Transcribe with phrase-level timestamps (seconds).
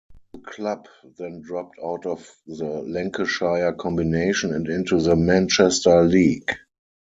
[0.33, 0.87] The club
[1.19, 6.57] then dropped out of the Lancashire Combination and into the Manchester League.